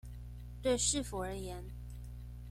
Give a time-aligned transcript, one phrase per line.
[0.63, 1.63] 對市府而言